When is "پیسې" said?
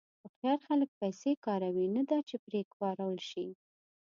1.01-1.31